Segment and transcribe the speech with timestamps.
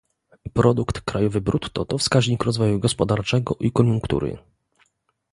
[0.53, 4.37] Produkt krajowy brutto to wskaźnik rozwoju gospodarczego i koniunktury